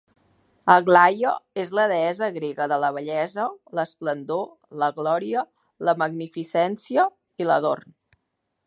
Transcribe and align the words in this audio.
Aglaia 0.75 1.33
és 1.63 1.73
la 1.79 1.83
deessa 1.91 2.29
grega 2.37 2.67
de 2.71 2.79
la 2.85 2.89
bellesa, 2.97 3.45
l'esplendor, 3.81 4.43
la 4.85 4.91
glòria, 4.99 5.45
la 5.91 5.97
magnificència 6.05 7.09
i 7.45 7.51
l'adorn. 7.53 7.97